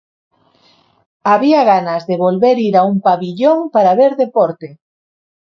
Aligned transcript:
Había 1.31 1.63
ganas 1.63 2.07
de 2.07 2.17
volver 2.17 2.57
ir 2.57 2.75
a 2.75 2.83
un 2.91 3.01
pavillón 3.01 3.69
para 3.69 3.93
ver 3.99 4.15
deporte. 4.15 4.67